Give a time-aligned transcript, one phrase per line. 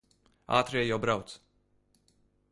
[0.59, 1.33] Ātrie jau brauc.